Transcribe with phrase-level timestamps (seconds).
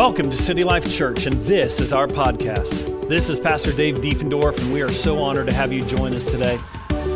[0.00, 3.06] Welcome to City Life Church, and this is our podcast.
[3.06, 6.24] This is Pastor Dave Diefendorf, and we are so honored to have you join us
[6.24, 6.58] today.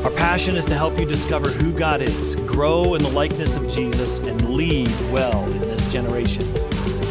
[0.05, 3.71] Our passion is to help you discover who God is, grow in the likeness of
[3.71, 6.43] Jesus, and lead well in this generation.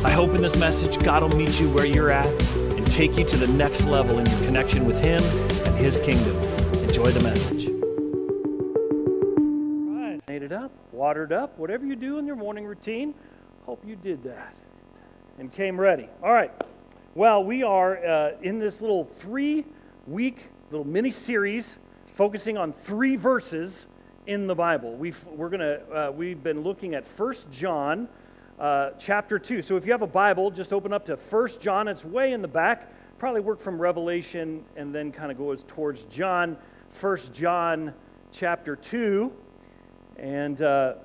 [0.06, 3.26] I hope in this message, God will meet you where you're at and take you
[3.26, 5.24] to the next level in your connection with Him
[5.66, 6.38] and His kingdom.
[6.84, 7.66] Enjoy the message.
[9.90, 13.16] All right, made it up, watered up, whatever you do in your morning routine,
[13.66, 14.56] hope you did that
[15.38, 16.08] and came ready.
[16.22, 16.52] All right.
[17.16, 19.66] Well, we are uh, in this little three
[20.08, 20.38] week
[20.72, 21.78] little mini series
[22.14, 23.86] focusing on three verses
[24.26, 24.96] in the Bible.
[24.96, 28.08] We've, we're gonna, uh, we've been looking at First John
[28.60, 29.62] uh, chapter 2.
[29.62, 31.88] So if you have a Bible, just open up to First John.
[31.88, 32.92] It's way in the back.
[33.18, 36.58] Probably work from Revelation and then kind of goes towards John.
[36.90, 37.94] First John
[38.32, 39.32] chapter 2.
[40.18, 40.96] And uh,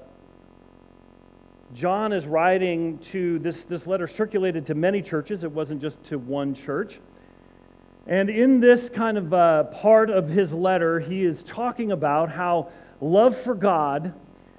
[1.75, 5.45] John is writing to this, this letter circulated to many churches.
[5.45, 6.99] It wasn't just to one church.
[8.07, 12.71] And in this kind of uh, part of his letter, he is talking about how
[13.03, 14.15] love for God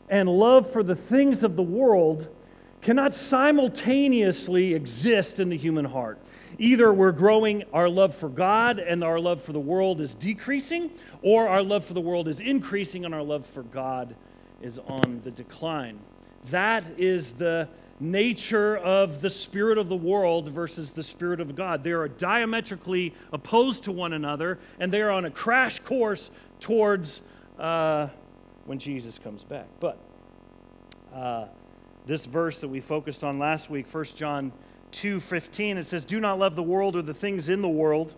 [0.08, 2.28] and love for the things of the world
[2.82, 6.20] cannot simultaneously exist in the human heart.
[6.60, 10.92] Either we're growing our love for God and our love for the world is decreasing,
[11.24, 14.16] or our love for the world is increasing and our love for God
[14.62, 16.00] is on the decline.
[16.46, 17.68] That is the
[18.00, 21.84] nature of the spirit of the world versus the spirit of God.
[21.84, 26.30] They are diametrically opposed to one another, and they are on a crash course
[26.62, 27.22] towards
[27.58, 28.08] uh,
[28.66, 29.68] when Jesus comes back.
[29.80, 29.98] But
[31.14, 31.46] uh,
[32.06, 34.54] this verse that we focused on last week, 1 John
[34.94, 38.14] 2:15, it says, "Do not love the world or the things in the world.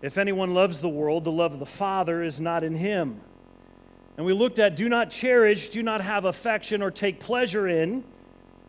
[0.00, 3.20] If anyone loves the world, the love of the Father is not in him."
[4.18, 8.02] And we looked at do not cherish, do not have affection or take pleasure in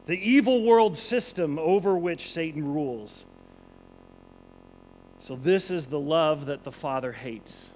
[0.06, 3.26] the evil world system over which Satan rules.
[5.22, 7.68] So, this is the love that the Father hates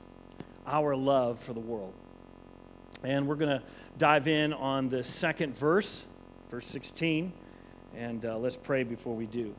[0.68, 1.94] our love for the world.
[3.03, 3.64] And we're going to
[3.98, 6.06] dive in on the second verse,
[6.52, 7.34] verse 16,
[7.96, 9.56] and uh, let's pray before we do.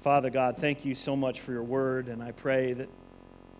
[0.00, 2.88] Father God, thank you so much for your word, and I pray that,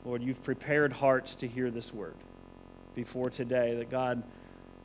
[0.07, 2.15] Lord, you've prepared hearts to hear this word
[2.97, 4.25] before today that God,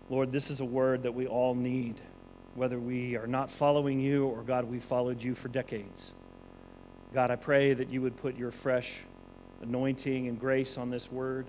[0.09, 1.95] Lord, this is a word that we all need,
[2.53, 6.13] whether we are not following you or God, we followed you for decades.
[7.13, 8.93] God, I pray that you would put your fresh
[9.63, 11.47] anointing and grace on this word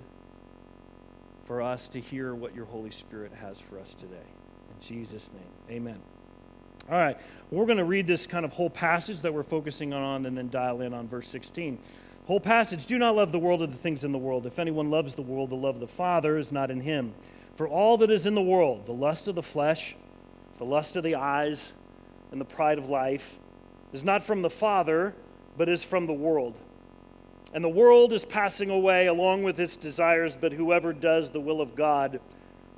[1.45, 4.15] for us to hear what your Holy Spirit has for us today.
[4.15, 6.01] In Jesus' name, amen.
[6.91, 7.17] All right,
[7.51, 10.49] we're going to read this kind of whole passage that we're focusing on and then
[10.49, 11.79] dial in on verse 16.
[12.27, 14.47] Whole passage Do not love the world or the things in the world.
[14.47, 17.15] If anyone loves the world, the love of the Father is not in him.
[17.57, 19.95] For all that is in the world, the lust of the flesh,
[20.59, 21.73] the lust of the eyes,
[22.31, 23.39] and the pride of life,
[23.93, 25.15] is not from the Father,
[25.57, 26.57] but is from the world.
[27.53, 31.61] And the world is passing away along with its desires, but whoever does the will
[31.61, 32.21] of God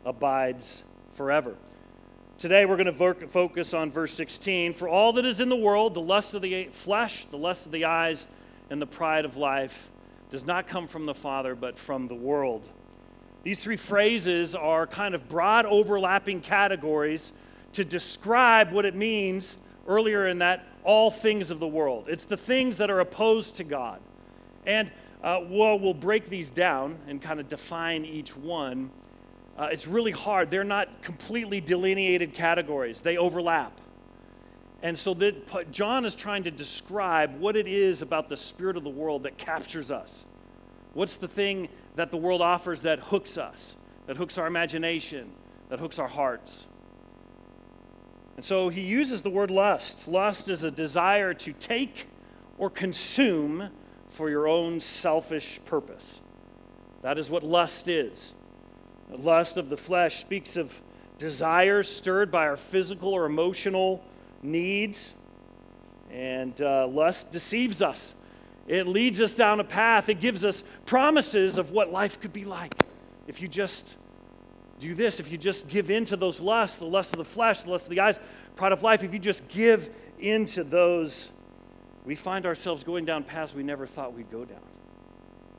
[0.05, 1.55] abides forever.
[2.39, 4.73] Today we're going to focus on verse 16.
[4.73, 7.73] For all that is in the world, the lust of the flesh, the lust of
[7.73, 8.27] the eyes,
[8.71, 9.91] and the pride of life
[10.31, 12.69] does not come from the Father, but from the world.
[13.43, 17.31] These three phrases are kind of broad overlapping categories
[17.73, 22.07] to describe what it means earlier in that all things of the world.
[22.09, 24.01] It's the things that are opposed to God.
[24.67, 24.91] And
[25.23, 28.91] uh, well, we'll break these down and kind of define each one.
[29.59, 30.51] Uh, it's really hard.
[30.51, 33.81] They're not completely delineated categories, they overlap.
[34.85, 38.85] And so that John is trying to describe what it is about the spirit of
[38.85, 40.27] the world that captures us.
[40.93, 43.75] What's the thing that the world offers that hooks us,
[44.07, 45.33] that hooks our imagination,
[45.71, 46.67] that hooks our hearts?
[48.37, 50.07] And so he uses the word lust.
[50.07, 52.07] Lust is a desire to take
[52.59, 53.71] or consume
[54.09, 56.21] for your own selfish purpose.
[57.01, 58.35] That is what lust is.
[59.09, 60.79] The lust of the flesh speaks of
[61.17, 64.05] desires stirred by our physical or emotional
[64.45, 65.13] needs,
[66.11, 68.15] and uh, lust deceives us.
[68.67, 72.45] It leads us down a path, it gives us promises of what life could be
[72.45, 72.75] like
[73.27, 73.97] if you just
[74.79, 77.63] do this, if you just give in to those lusts, the lust of the flesh,
[77.63, 78.19] the lust of the eyes,
[78.57, 79.89] pride of life, if you just give
[80.19, 81.29] into those,
[82.05, 84.59] we find ourselves going down paths we never thought we'd go down.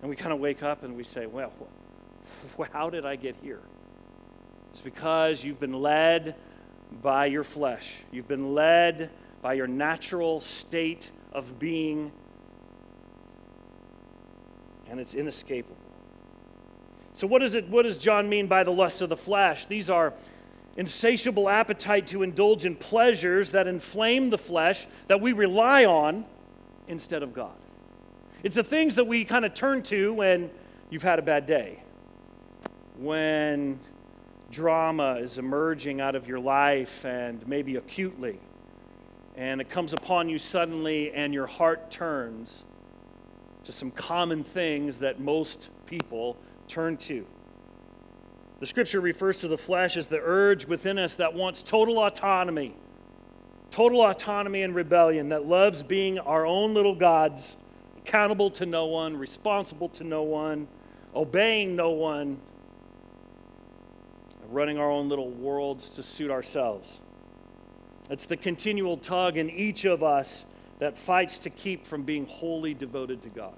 [0.01, 1.51] And we kind of wake up and we say, well,
[2.71, 3.61] how did I get here?
[4.71, 6.35] It's because you've been led
[7.01, 7.93] by your flesh.
[8.11, 9.09] You've been led
[9.41, 12.11] by your natural state of being,
[14.89, 15.77] and it's inescapable.
[17.13, 19.67] So, what, is it, what does John mean by the lust of the flesh?
[19.67, 20.13] These are
[20.75, 26.25] insatiable appetite to indulge in pleasures that inflame the flesh that we rely on
[26.87, 27.53] instead of God.
[28.43, 30.49] It's the things that we kind of turn to when
[30.89, 31.81] you've had a bad day,
[32.97, 33.79] when
[34.51, 38.39] drama is emerging out of your life and maybe acutely,
[39.35, 42.63] and it comes upon you suddenly, and your heart turns
[43.65, 46.37] to some common things that most people
[46.67, 47.25] turn to.
[48.59, 52.73] The scripture refers to the flesh as the urge within us that wants total autonomy,
[53.71, 57.57] total autonomy and rebellion, that loves being our own little gods,
[57.97, 60.67] accountable to no one, responsible to no one,
[61.13, 62.39] obeying no one,
[64.55, 66.99] running our own little worlds to suit ourselves.
[68.09, 70.45] It's the continual tug in each of us
[70.79, 73.53] that fights to keep from being wholly devoted to God.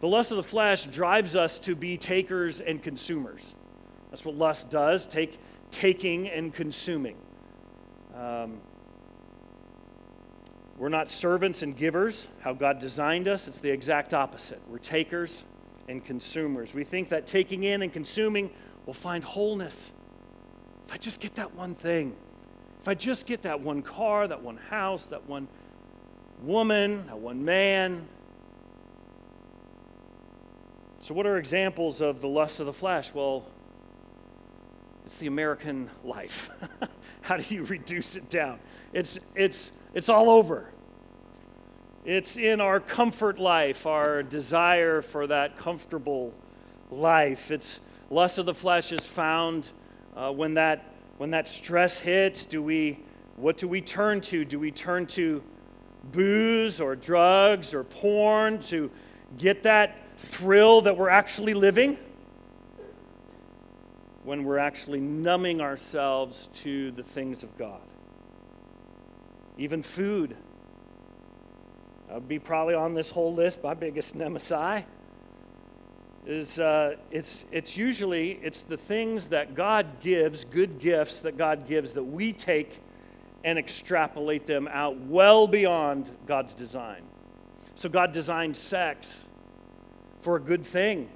[0.00, 3.54] The lust of the flesh drives us to be takers and consumers.
[4.10, 5.38] That's what lust does take,
[5.70, 7.16] taking and consuming.
[8.16, 8.60] Um,
[10.76, 13.46] we're not servants and givers, how God designed us.
[13.46, 14.60] It's the exact opposite.
[14.68, 15.44] We're takers
[15.88, 16.72] and consumers.
[16.72, 18.50] We think that taking in and consuming
[18.90, 19.88] will find wholeness.
[20.86, 22.16] If I just get that one thing,
[22.80, 25.46] if I just get that one car, that one house, that one
[26.42, 28.08] woman, that one man,
[31.02, 33.14] so, what are examples of the lust of the flesh?
[33.14, 33.46] Well,
[35.06, 36.50] it's the American life.
[37.22, 38.58] How do you reduce it down?
[38.92, 40.68] It's, it's, it's all over.
[42.04, 46.34] It's in our comfort life, our desire for that comfortable
[46.90, 47.52] life.
[47.52, 47.78] It's
[48.10, 49.68] lust of the flesh is found
[50.16, 50.84] uh, when that
[51.16, 52.44] when that stress hits.
[52.44, 52.98] Do we
[53.36, 54.44] what do we turn to?
[54.44, 55.42] Do we turn to
[56.04, 58.90] booze or drugs or porn to
[59.38, 61.98] get that thrill that we're actually living
[64.24, 67.80] when we're actually numbing ourselves to the things of God.
[69.56, 70.36] Even food.
[72.12, 73.62] I'd be probably on this whole list.
[73.62, 74.84] My biggest nemesis
[76.26, 81.66] is uh, it's it's usually it's the things that God gives, good gifts that God
[81.66, 82.78] gives that we take
[83.42, 87.02] and extrapolate them out well beyond God's design.
[87.74, 89.26] So God designed sex
[90.20, 91.08] for a good thing.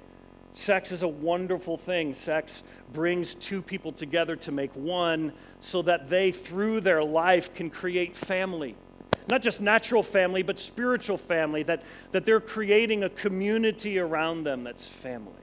[0.53, 2.13] Sex is a wonderful thing.
[2.13, 7.69] Sex brings two people together to make one so that they, through their life, can
[7.69, 8.75] create family.
[9.27, 14.63] Not just natural family, but spiritual family, that, that they're creating a community around them
[14.63, 15.33] that's family.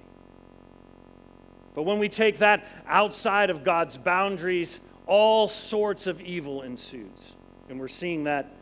[1.75, 7.35] But when we take that outside of God's boundaries, all sorts of evil ensues.
[7.69, 8.55] And we're seeing that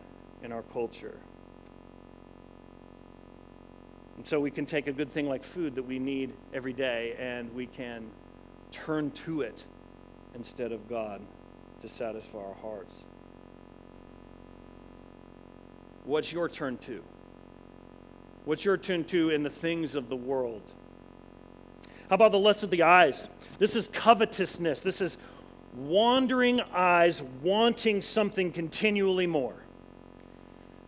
[0.42, 1.18] in our culture.
[4.16, 7.16] And so we can take a good thing like food that we need every day
[7.18, 8.10] and we can
[8.70, 9.64] turn to it
[10.34, 11.20] instead of God
[11.82, 13.02] to satisfy our hearts.
[16.04, 17.02] What's your turn to?
[18.44, 20.62] What's your turn to in the things of the world?
[22.08, 23.28] How about the lust of the eyes?
[23.58, 24.80] This is covetousness.
[24.80, 25.16] This is
[25.76, 29.54] wandering eyes wanting something continually more.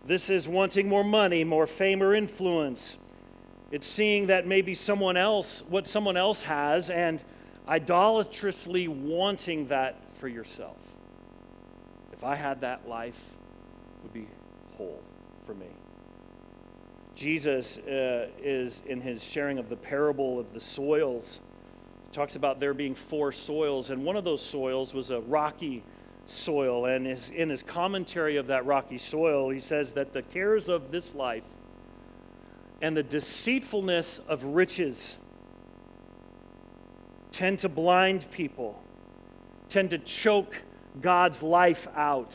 [0.05, 2.97] This is wanting more money, more fame or influence,
[3.73, 7.25] it's seeing that maybe someone else, what someone else has, and
[7.67, 10.77] idolatrously wanting that for yourself.
[12.13, 13.19] If I had that, life
[14.03, 14.27] would be
[14.77, 15.01] whole
[15.47, 15.67] for me.
[17.15, 21.39] Jesus uh, is in his sharing of the parable of the soils
[22.13, 25.83] talks about there being four soils, and one of those soils was a rocky
[26.27, 26.85] soil.
[26.85, 31.15] And in his commentary of that rocky soil, he says that the cares of this
[31.15, 31.45] life
[32.83, 35.17] and the deceitfulness of riches
[37.33, 38.81] tend to blind people,
[39.71, 40.61] tend to choke
[41.01, 42.33] God's life out.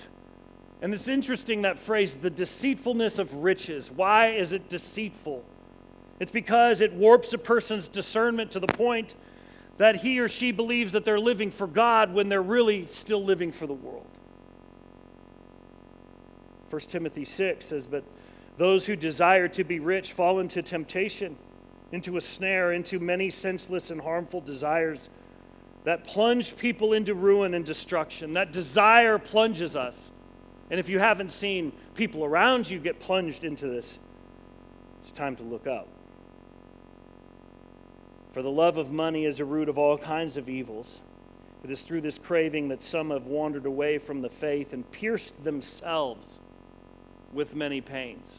[0.81, 3.89] And it's interesting that phrase, the deceitfulness of riches.
[3.89, 5.43] Why is it deceitful?
[6.19, 9.13] It's because it warps a person's discernment to the point
[9.77, 13.51] that he or she believes that they're living for God when they're really still living
[13.51, 14.07] for the world.
[16.69, 18.03] 1 Timothy 6 says, But
[18.57, 21.37] those who desire to be rich fall into temptation,
[21.91, 25.09] into a snare, into many senseless and harmful desires
[25.83, 28.33] that plunge people into ruin and destruction.
[28.33, 29.95] That desire plunges us.
[30.69, 33.97] And if you haven't seen people around you get plunged into this,
[34.99, 35.87] it's time to look up.
[38.33, 40.99] For the love of money is a root of all kinds of evils.
[41.63, 45.43] It is through this craving that some have wandered away from the faith and pierced
[45.43, 46.39] themselves
[47.33, 48.29] with many pains.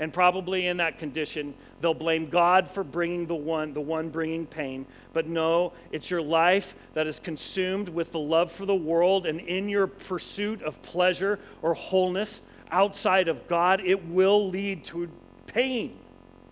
[0.00, 4.46] And probably in that condition, they'll blame God for bringing the one, the one bringing
[4.46, 4.86] pain.
[5.12, 9.40] But no, it's your life that is consumed with the love for the world, and
[9.40, 12.40] in your pursuit of pleasure or wholeness
[12.70, 15.10] outside of God, it will lead to
[15.46, 15.98] pain.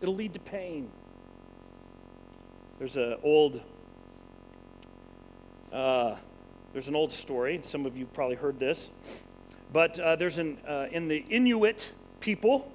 [0.02, 0.90] It'll lead to pain.
[2.78, 3.60] There's an old
[5.72, 6.16] uh,
[6.72, 7.60] there's an old story.
[7.62, 8.90] Some of you probably heard this,
[9.72, 11.90] but uh, there's an uh, in the Inuit
[12.20, 12.70] people,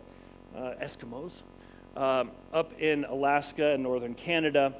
[0.55, 1.41] Eskimos,
[1.95, 4.74] um, up in Alaska and northern Canada.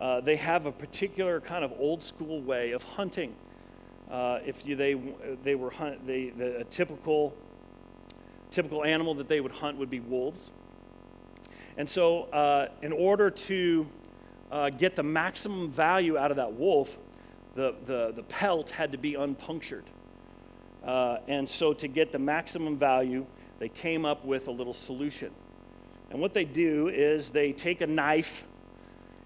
[0.00, 3.34] Uh, they have a particular kind of old school way of hunting.
[4.10, 4.94] Uh, if you, they
[5.42, 7.34] they were hunt, they, the, a typical
[8.50, 10.50] typical animal that they would hunt would be wolves.
[11.76, 13.86] And so, in order to
[14.78, 16.96] get the maximum value out of that wolf,
[17.56, 19.84] the, the, the pelt had to be unpunctured.
[20.84, 23.26] Uh, and so, to get the maximum value,
[23.58, 25.30] they came up with a little solution.
[26.10, 28.44] And what they do is they take a knife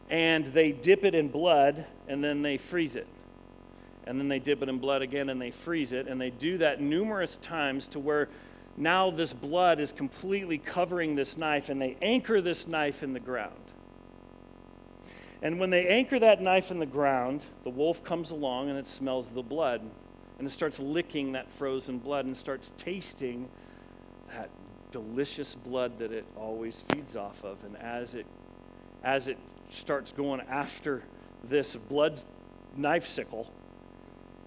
[0.08, 3.06] and they dip it in blood and then they freeze it.
[4.06, 6.08] And then they dip it in blood again and they freeze it.
[6.08, 8.28] And they do that numerous times to where
[8.76, 13.20] now this blood is completely covering this knife and they anchor this knife in the
[13.20, 13.54] ground.
[15.42, 18.86] And when they anchor that knife in the ground, the wolf comes along and it
[18.86, 19.80] smells the blood.
[20.38, 23.48] And it starts licking that frozen blood and starts tasting
[24.32, 24.50] that
[24.90, 27.62] delicious blood that it always feeds off of.
[27.64, 28.26] And as it,
[29.04, 29.38] as it
[29.70, 31.02] starts going after
[31.44, 32.20] this blood
[32.76, 33.50] knife sickle,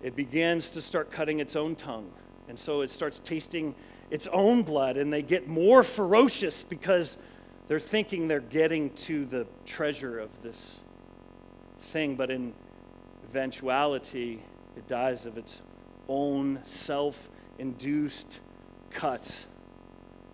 [0.02, 2.12] it begins to start cutting its own tongue.
[2.50, 3.74] And so it starts tasting
[4.12, 7.16] its own blood, and they get more ferocious because
[7.68, 10.80] they're thinking they're getting to the treasure of this
[11.80, 12.54] thing, but in
[13.30, 14.42] eventuality,
[14.76, 15.62] it dies of its
[16.10, 18.40] own self induced
[18.92, 19.46] cuts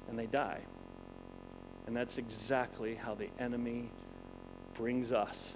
[0.09, 0.61] and they die.
[1.87, 3.89] And that's exactly how the enemy
[4.75, 5.53] brings us.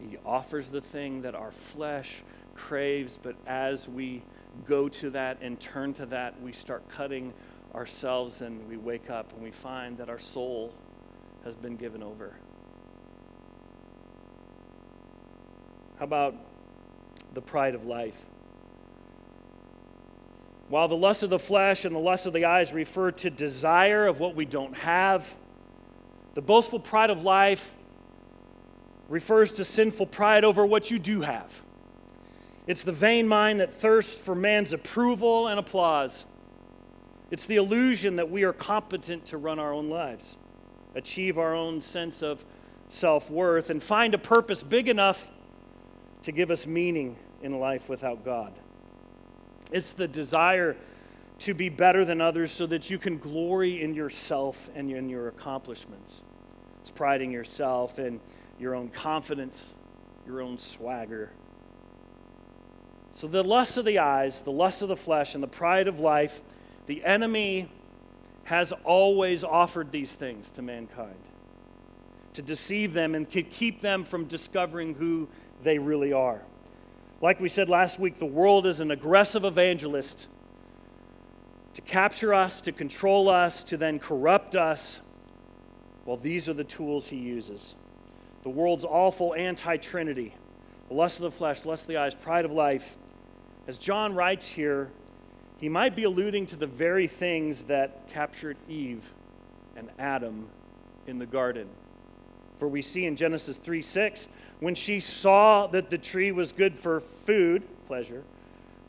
[0.00, 2.22] He offers the thing that our flesh
[2.54, 4.22] craves, but as we
[4.66, 7.32] go to that and turn to that, we start cutting
[7.74, 10.72] ourselves and we wake up and we find that our soul
[11.44, 12.34] has been given over.
[15.98, 16.34] How about
[17.34, 18.20] the pride of life?
[20.72, 24.06] While the lust of the flesh and the lust of the eyes refer to desire
[24.06, 25.34] of what we don't have,
[26.32, 27.74] the boastful pride of life
[29.10, 31.60] refers to sinful pride over what you do have.
[32.66, 36.24] It's the vain mind that thirsts for man's approval and applause.
[37.30, 40.38] It's the illusion that we are competent to run our own lives,
[40.94, 42.42] achieve our own sense of
[42.88, 45.30] self worth, and find a purpose big enough
[46.22, 48.54] to give us meaning in life without God.
[49.72, 50.76] It's the desire
[51.40, 55.28] to be better than others so that you can glory in yourself and in your
[55.28, 56.20] accomplishments.
[56.82, 58.20] It's priding yourself in
[58.58, 59.58] your own confidence,
[60.26, 61.30] your own swagger.
[63.14, 66.00] So, the lust of the eyes, the lust of the flesh, and the pride of
[66.00, 66.40] life,
[66.86, 67.68] the enemy
[68.44, 71.16] has always offered these things to mankind
[72.34, 75.28] to deceive them and to keep them from discovering who
[75.62, 76.40] they really are.
[77.22, 80.26] Like we said last week, the world is an aggressive evangelist
[81.74, 85.00] to capture us, to control us, to then corrupt us.
[86.04, 87.76] Well, these are the tools he uses.
[88.42, 90.34] The world's awful anti Trinity,
[90.90, 92.96] lust of the flesh, lust of the eyes, pride of life.
[93.68, 94.90] As John writes here,
[95.58, 99.08] he might be alluding to the very things that captured Eve
[99.76, 100.48] and Adam
[101.06, 101.68] in the garden.
[102.62, 104.28] For we see in Genesis 3 6,
[104.60, 108.22] when she saw that the tree was good for food, pleasure,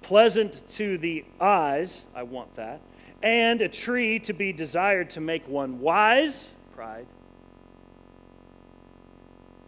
[0.04, 2.82] pleasant to the eyes, I want that,
[3.24, 7.08] and a tree to be desired to make one wise, pride.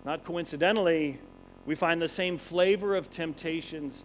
[0.05, 1.17] Not coincidentally,
[1.65, 4.03] we find the same flavor of temptations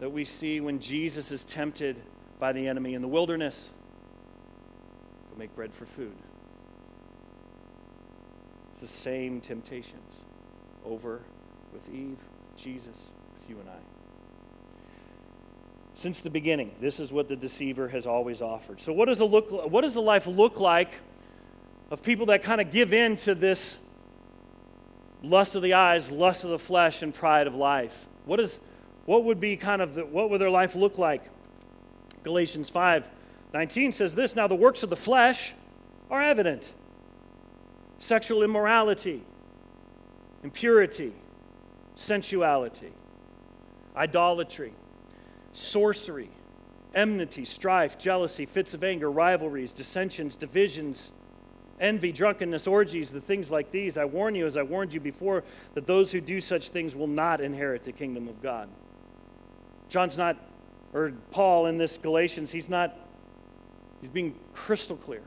[0.00, 2.02] that we see when Jesus is tempted
[2.40, 3.70] by the enemy in the wilderness.
[5.30, 6.16] Go make bread for food.
[8.84, 10.12] The same temptations
[10.84, 11.22] over
[11.72, 13.78] with Eve, with Jesus, with you and I.
[15.94, 18.82] Since the beginning, this is what the deceiver has always offered.
[18.82, 19.50] So, what does the look?
[19.50, 20.90] What does the life look like
[21.90, 23.74] of people that kind of give in to this
[25.22, 28.06] lust of the eyes, lust of the flesh, and pride of life?
[28.26, 28.60] What is?
[29.06, 31.22] What would be kind of the, what would their life look like?
[32.22, 33.08] Galatians 5
[33.54, 35.54] 19 says this Now the works of the flesh
[36.10, 36.70] are evident
[38.04, 39.22] sexual immorality,
[40.42, 41.12] impurity,
[41.96, 42.92] sensuality,
[43.96, 44.74] idolatry,
[45.54, 46.28] sorcery,
[46.94, 51.10] enmity, strife, jealousy, fits of anger, rivalries, dissensions, divisions,
[51.80, 53.96] envy, drunkenness, orgies, the things like these.
[53.96, 55.42] I warn you, as I warned you before,
[55.72, 58.68] that those who do such things will not inherit the kingdom of God.
[59.88, 60.36] John's not,
[60.92, 62.94] or Paul in this Galatians, he's not,
[64.02, 65.22] he's being crystal clear.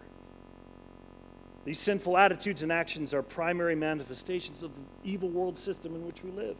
[1.67, 6.23] These sinful attitudes and actions are primary manifestations of the evil world system in which
[6.23, 6.55] we live.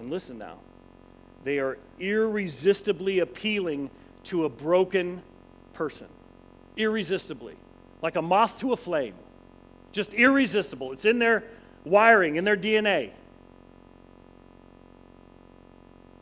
[0.00, 0.58] And listen now,
[1.44, 3.90] they are irresistibly appealing
[4.24, 5.22] to a broken
[5.74, 6.08] person.
[6.76, 7.54] Irresistibly
[8.02, 9.14] like a moth to a flame.
[9.92, 10.90] Just irresistible.
[10.90, 11.44] It's in their
[11.84, 13.12] wiring, in their DNA.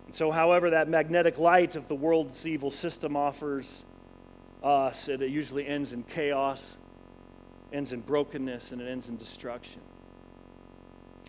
[0.05, 3.83] And so, however, that magnetic light of the world's evil system offers
[4.63, 6.77] us, it usually ends in chaos,
[7.73, 9.81] ends in brokenness, and it ends in destruction.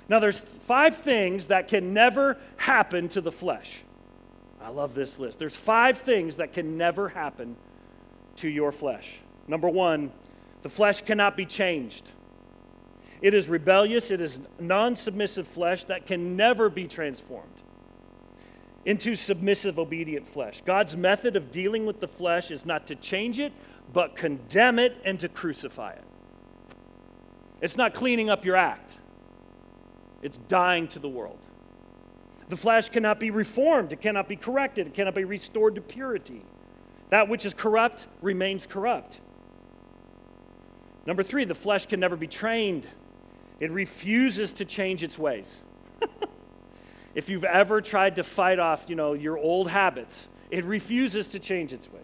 [0.09, 3.81] Now, there's five things that can never happen to the flesh.
[4.61, 5.39] I love this list.
[5.39, 7.55] There's five things that can never happen
[8.37, 9.19] to your flesh.
[9.47, 10.11] Number one,
[10.61, 12.09] the flesh cannot be changed.
[13.21, 17.53] It is rebellious, it is non submissive flesh that can never be transformed
[18.85, 20.61] into submissive, obedient flesh.
[20.61, 23.51] God's method of dealing with the flesh is not to change it,
[23.91, 26.03] but condemn it and to crucify it.
[27.61, 28.97] It's not cleaning up your act,
[30.21, 31.39] it's dying to the world.
[32.49, 36.41] The flesh cannot be reformed, it cannot be corrected, it cannot be restored to purity.
[37.09, 39.19] That which is corrupt remains corrupt.
[41.05, 42.87] Number three, the flesh can never be trained,
[43.59, 45.59] it refuses to change its ways.
[47.15, 51.39] if you've ever tried to fight off, you know, your old habits, it refuses to
[51.39, 52.03] change its ways.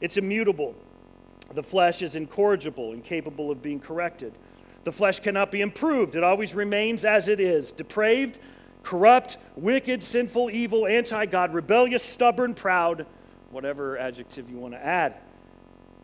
[0.00, 0.74] It's immutable.
[1.54, 4.34] The flesh is incorrigible, incapable of being corrected.
[4.82, 6.16] The flesh cannot be improved.
[6.16, 8.38] It always remains as it is depraved,
[8.82, 13.06] corrupt, wicked, sinful, evil, anti God, rebellious, stubborn, proud,
[13.50, 15.14] whatever adjective you want to add.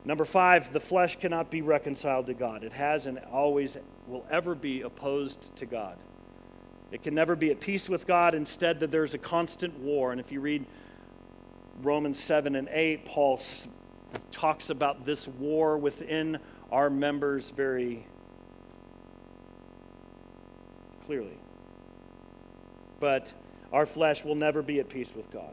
[0.05, 2.65] Number five, the flesh cannot be reconciled to God.
[2.65, 3.77] It has and always
[4.07, 5.99] will ever be opposed to God.
[6.91, 8.35] It can never be at peace with God.
[8.35, 10.11] Instead, that there's a constant war.
[10.11, 10.65] And if you read
[11.83, 13.37] Romans 7 and 8, Paul
[14.31, 16.39] talks about this war within
[16.71, 18.07] our members very
[21.05, 21.39] clearly.
[22.99, 23.27] But
[23.73, 25.53] our flesh will never be at peace with God.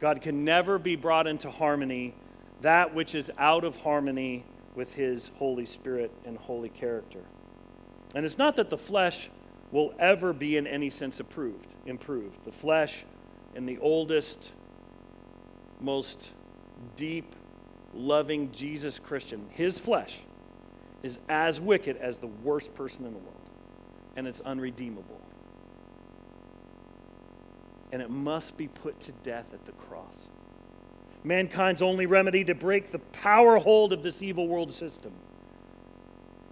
[0.00, 2.14] God can never be brought into harmony
[2.62, 7.20] that which is out of harmony with his Holy Spirit and holy character.
[8.14, 9.28] And it's not that the flesh
[9.70, 12.36] will ever be in any sense improved, improved.
[12.44, 13.04] The flesh
[13.54, 14.52] in the oldest,
[15.80, 16.30] most
[16.96, 17.34] deep,
[17.94, 20.18] loving Jesus Christian, his flesh
[21.02, 23.36] is as wicked as the worst person in the world.
[24.16, 25.20] And it's unredeemable.
[27.92, 30.28] And it must be put to death at the cross
[31.24, 35.12] mankind's only remedy to break the power hold of this evil world system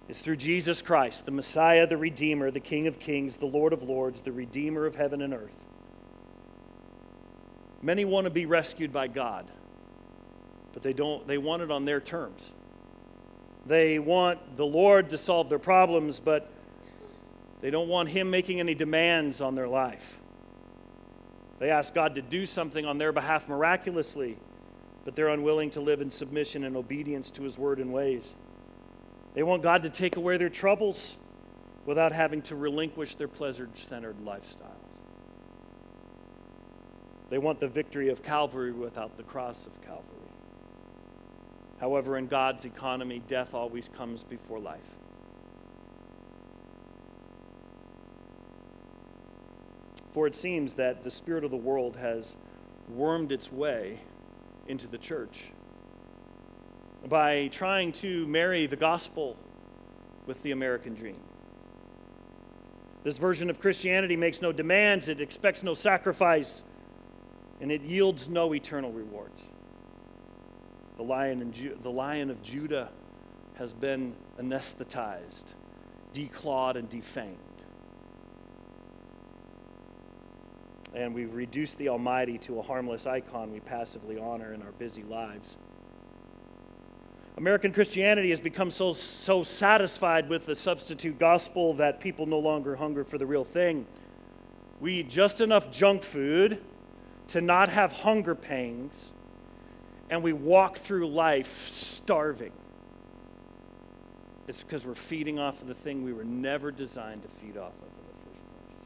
[0.07, 3.83] is through Jesus Christ, the Messiah, the Redeemer, the King of Kings, the Lord of
[3.83, 5.55] Lords, the Redeemer of heaven and earth.
[7.81, 9.45] Many want to be rescued by God,
[10.73, 12.49] but they don't they want it on their terms.
[13.65, 16.51] They want the Lord to solve their problems, but
[17.61, 20.19] they don't want him making any demands on their life.
[21.59, 24.35] They ask God to do something on their behalf miraculously,
[25.05, 28.27] but they're unwilling to live in submission and obedience to his word and ways.
[29.35, 31.15] They want God to take away their troubles
[31.85, 34.81] without having to relinquish their pleasure centered lifestyles.
[37.29, 40.20] They want the victory of Calvary without the cross of Calvary.
[41.81, 44.79] However, in God's economy, death always comes before life.
[50.11, 52.35] For it seems that the spirit of the world has
[52.87, 53.99] wormed its way
[54.67, 55.43] into the church
[57.09, 59.35] by trying to marry the gospel
[60.27, 61.19] with the American dream.
[63.03, 66.63] This version of Christianity makes no demands, it expects no sacrifice,
[67.59, 69.49] and it yields no eternal rewards.
[70.97, 72.89] The lion, Ju- the lion of Judah
[73.55, 75.45] has been anesthetized,
[76.13, 77.37] declawed, and defamed.
[80.93, 85.03] and we've reduced the Almighty to a harmless icon we passively honor in our busy
[85.03, 85.55] lives.
[87.37, 92.75] American Christianity has become so, so satisfied with the substitute gospel that people no longer
[92.75, 93.85] hunger for the real thing.
[94.81, 96.61] We eat just enough junk food
[97.29, 99.11] to not have hunger pangs,
[100.11, 102.51] and we walk through life starving.
[104.47, 107.71] It's because we're feeding off of the thing we were never designed to feed off
[107.71, 107.87] of.
[107.87, 108.85] in the first place.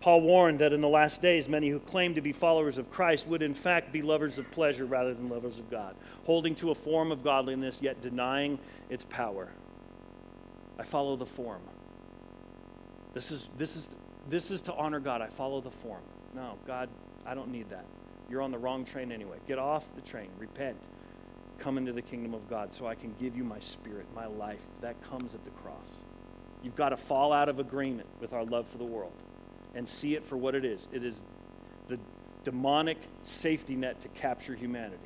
[0.00, 3.28] Paul warned that in the last days, many who claim to be followers of Christ
[3.28, 6.74] would in fact be lovers of pleasure rather than lovers of God, holding to a
[6.74, 8.58] form of godliness yet denying
[8.90, 9.48] its power.
[10.80, 11.62] I follow the form.
[13.12, 13.88] This is, this is,
[14.28, 15.22] this is to honor God.
[15.22, 16.02] I follow the form.
[16.34, 16.88] No, God,
[17.24, 17.84] I don't need that.
[18.28, 19.38] You're on the wrong train anyway.
[19.46, 20.28] Get off the train.
[20.38, 20.76] Repent.
[21.58, 24.60] Come into the kingdom of God so I can give you my spirit, my life.
[24.80, 25.90] That comes at the cross.
[26.62, 29.12] You've got to fall out of agreement with our love for the world
[29.74, 30.86] and see it for what it is.
[30.92, 31.16] It is
[31.88, 31.98] the
[32.44, 34.98] demonic safety net to capture humanity.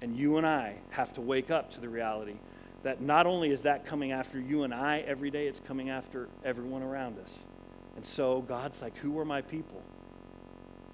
[0.00, 2.36] And you and I have to wake up to the reality
[2.82, 6.28] that not only is that coming after you and I every day, it's coming after
[6.44, 7.34] everyone around us.
[7.96, 9.82] And so God's like, Who are my people?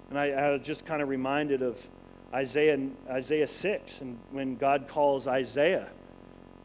[0.09, 1.89] And I, I was just kind of reminded of
[2.33, 2.77] Isaiah,
[3.09, 5.87] Isaiah 6, and when God calls Isaiah,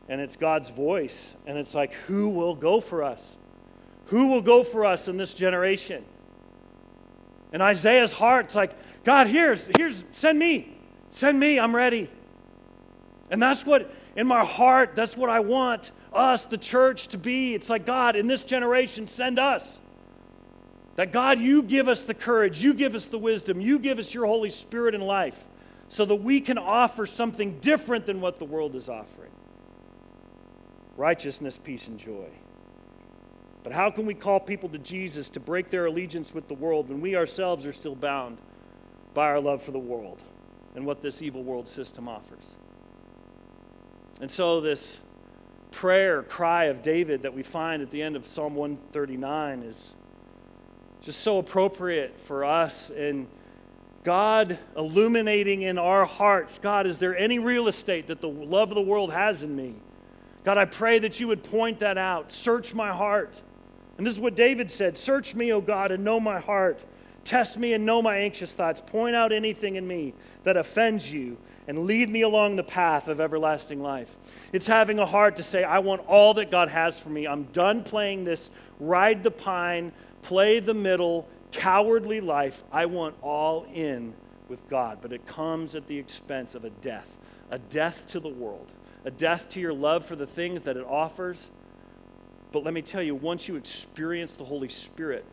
[0.09, 3.37] and it's God's voice, and it's like, Who will go for us?
[4.07, 6.05] Who will go for us in this generation?
[7.53, 8.73] And Isaiah's heart's like,
[9.05, 10.77] God, here's, here's, send me.
[11.11, 12.11] Send me, I'm ready.
[13.31, 17.55] And that's what, in my heart, that's what I want us, the church, to be.
[17.55, 19.79] It's like, God, in this generation, send us.
[21.01, 24.13] That God, you give us the courage, you give us the wisdom, you give us
[24.13, 25.43] your Holy Spirit in life
[25.89, 29.31] so that we can offer something different than what the world is offering
[30.99, 32.29] righteousness, peace, and joy.
[33.63, 36.91] But how can we call people to Jesus to break their allegiance with the world
[36.91, 38.37] when we ourselves are still bound
[39.15, 40.23] by our love for the world
[40.75, 42.45] and what this evil world system offers?
[44.21, 45.01] And so, this
[45.71, 49.93] prayer, cry of David that we find at the end of Psalm 139 is
[51.03, 53.27] just so appropriate for us and
[54.05, 58.75] God illuminating in our hearts God, is there any real estate that the love of
[58.75, 59.75] the world has in me?
[60.45, 62.33] God, I pray that you would point that out.
[62.33, 63.33] Search my heart.
[63.99, 66.81] And this is what David said Search me, O God, and know my heart.
[67.25, 68.81] Test me and know my anxious thoughts.
[68.81, 71.37] Point out anything in me that offends you
[71.69, 74.11] and lead me along the path of everlasting life.
[74.55, 77.27] It's having a heart to say, I want all that God has for me.
[77.27, 78.49] I'm done playing this
[78.81, 82.63] ride the pine, play the middle, cowardly life.
[82.73, 84.15] I want all in
[84.49, 84.99] with God.
[85.03, 87.17] But it comes at the expense of a death
[87.53, 88.71] a death to the world,
[89.05, 91.51] a death to your love for the things that it offers
[92.53, 95.25] but let me tell you, once you experience the Holy Spirit,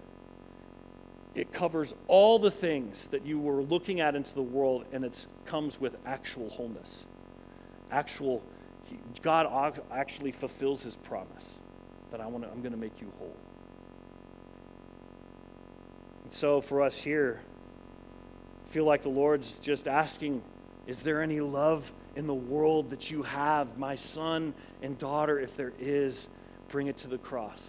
[1.33, 5.25] it covers all the things that you were looking at into the world, and it
[5.45, 7.05] comes with actual wholeness.
[7.91, 8.43] Actual,
[9.21, 11.47] God actually fulfills his promise
[12.11, 13.35] that I want to, I'm going to make you whole.
[16.27, 17.39] And so for us here,
[18.65, 20.43] I feel like the Lord's just asking,
[20.85, 25.39] is there any love in the world that you have, my son and daughter?
[25.39, 26.27] If there is,
[26.67, 27.65] Bring it to the cross.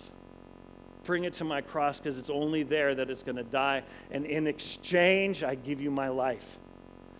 [1.05, 3.85] Bring it to my cross because it's only there that it's going to die.
[4.11, 6.59] And in exchange, I give you my life.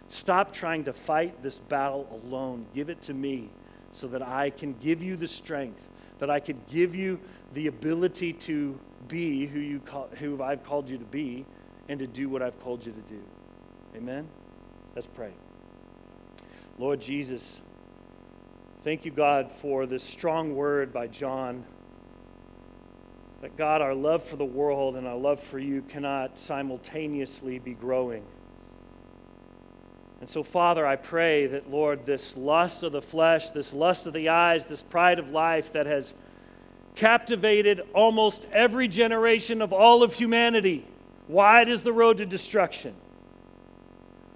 [0.09, 2.67] Stop trying to fight this battle alone.
[2.75, 3.49] Give it to me
[3.93, 5.81] so that I can give you the strength,
[6.19, 7.21] that I could give you
[7.55, 11.45] the ability to be who, you call, who I've called you to be
[11.89, 13.23] and to do what I've called you to do.
[13.97, 14.29] Amen?
[14.95, 15.33] Let's pray.
[16.79, 17.61] Lord Jesus,
[18.85, 21.65] Thank you, God, for this strong word by John.
[23.43, 27.75] That God, our love for the world and our love for you cannot simultaneously be
[27.75, 28.25] growing.
[30.21, 34.13] And so, Father, I pray that, Lord, this lust of the flesh, this lust of
[34.13, 36.15] the eyes, this pride of life that has
[36.99, 40.85] captivated almost every generation of all of humanity,
[41.29, 42.95] wide is the road to destruction.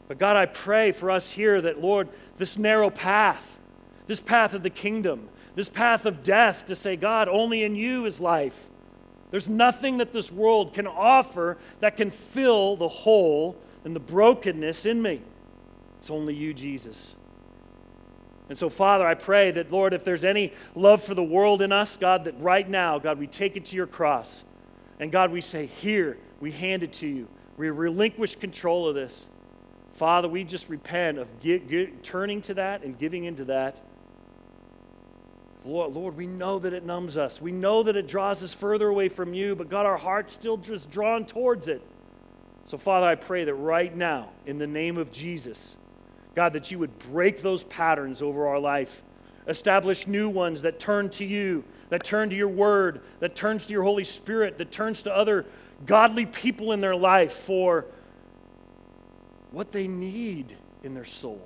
[0.09, 3.59] But God, I pray for us here that, Lord, this narrow path,
[4.07, 8.05] this path of the kingdom, this path of death to say, God, only in you
[8.07, 8.69] is life.
[9.31, 14.87] There's nothing that this world can offer that can fill the hole and the brokenness
[14.87, 15.21] in me.
[15.99, 17.15] It's only you, Jesus.
[18.53, 21.73] And so, Father, I pray that, Lord, if there's any love for the world in
[21.73, 24.45] us, God, that right now, God, we take it to your cross.
[25.01, 27.29] And God, we say, Here, we hand it to you.
[27.57, 29.27] We relinquish control of this.
[29.93, 33.81] Father, we just repent of get, get, turning to that and giving into that.
[35.65, 37.41] Lord, Lord, we know that it numbs us.
[37.41, 40.59] We know that it draws us further away from you, but God, our heart's still
[40.59, 41.81] just drawn towards it.
[42.67, 45.75] So, Father, I pray that right now, in the name of Jesus,
[46.35, 49.03] God, that you would break those patterns over our life,
[49.47, 53.73] establish new ones that turn to you, that turn to your word, that turns to
[53.73, 55.47] your Holy Spirit, that turns to other
[55.85, 57.85] godly people in their life for
[59.51, 61.41] what they need in their soul.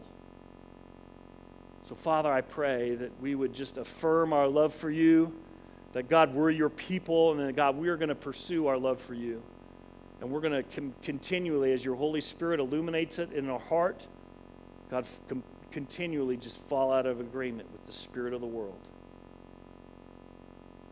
[1.88, 5.32] So, Father, I pray that we would just affirm our love for you,
[5.92, 9.00] that God, we're your people, and that God, we are going to pursue our love
[9.00, 9.42] for you.
[10.20, 14.04] And we're going to com- continually, as your Holy Spirit illuminates it in our heart,
[14.90, 18.78] God, com- continually just fall out of agreement with the spirit of the world.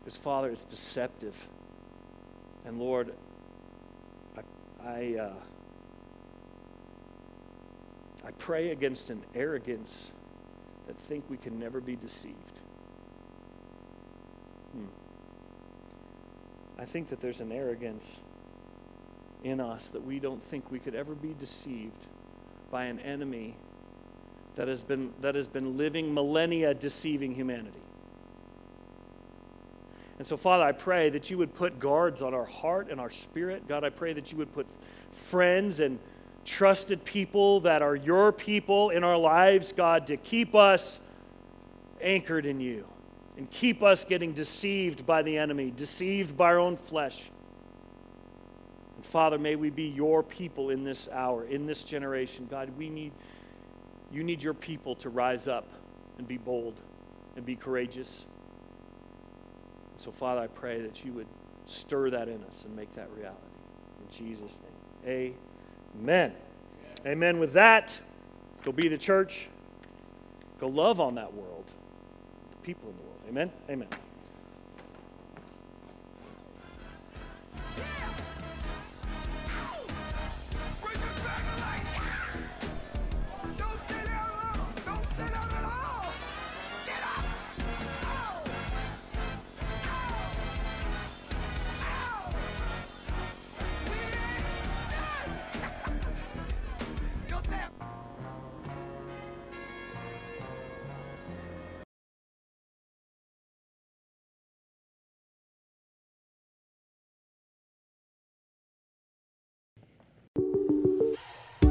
[0.03, 1.35] Because, Father, it's deceptive.
[2.65, 3.13] And, Lord,
[4.37, 5.33] I, I, uh,
[8.25, 10.11] I pray against an arrogance
[10.87, 12.35] that think we can never be deceived.
[14.73, 14.85] Hmm.
[16.77, 18.19] I think that there's an arrogance
[19.43, 21.97] in us that we don't think we could ever be deceived
[22.71, 23.55] by an enemy
[24.55, 27.79] that has been, that has been living millennia deceiving humanity.
[30.17, 33.09] And so, Father, I pray that you would put guards on our heart and our
[33.09, 33.67] spirit.
[33.67, 34.65] God, I pray that you would put
[35.11, 35.99] friends and
[36.45, 40.97] trusted people that are your people in our lives, God, to keep us
[42.01, 42.85] anchored in you
[43.37, 47.21] and keep us getting deceived by the enemy, deceived by our own flesh.
[48.95, 52.47] And Father, may we be your people in this hour, in this generation.
[52.49, 53.11] God, we need
[54.11, 55.67] you need your people to rise up
[56.17, 56.79] and be bold
[57.35, 58.25] and be courageous.
[59.91, 61.27] And so, Father, I pray that you would
[61.65, 63.39] stir that in us and make that reality.
[64.01, 64.59] In Jesus'
[65.05, 65.35] name.
[65.97, 66.33] Amen.
[67.05, 67.39] Amen.
[67.39, 67.97] With that,
[68.63, 69.49] go be the church.
[70.59, 71.65] Go love on that world,
[72.51, 73.21] the people in the world.
[73.27, 73.51] Amen.
[73.69, 74.04] Amen.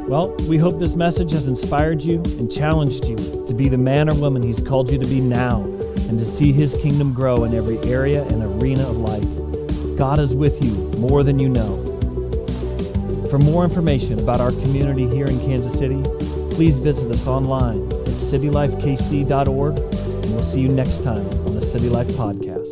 [0.07, 4.07] Well, we hope this message has inspired you and challenged you to be the man
[4.07, 5.61] or woman He's called you to be now
[6.07, 9.97] and to see His kingdom grow in every area and arena of life.
[9.97, 11.81] God is with you more than you know.
[13.31, 16.03] For more information about our community here in Kansas City,
[16.51, 21.89] please visit us online at citylifekc.org, and we'll see you next time on the City
[21.89, 22.64] Life Podcast.